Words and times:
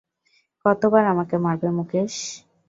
কতবার 0.65 1.03
আমাকে 1.13 1.35
মারবে 1.37 1.69
মুকেশ? 1.77 2.13